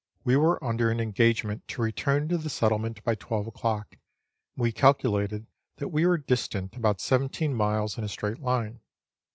We 0.23 0.35
were 0.35 0.63
under 0.63 0.89
an 0.89 0.99
engagement 0.99 1.67
to 1.67 1.81
return 1.83 2.27
to 2.29 2.37
the 2.39 2.49
settlement 2.49 3.03
by 3.03 3.13
twelve 3.13 3.45
o'clock, 3.45 3.87
and 4.55 4.63
we 4.63 4.71
calculated 4.71 5.45
that 5.75 5.89
we 5.89 6.07
were 6.07 6.17
distant 6.17 6.75
about 6.75 6.99
seventeen 6.99 7.53
miles 7.53 7.99
in 7.99 8.03
a 8.03 8.09
straight 8.09 8.39
line. 8.39 8.79